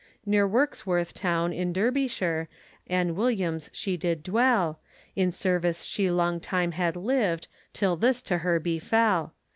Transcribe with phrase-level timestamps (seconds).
[0.25, 2.49] Near Wirksworth town in Derbyshire,
[2.87, 4.79] Ann Williams she did dwell,
[5.15, 9.33] In service she long time had lived, Till this to her befel.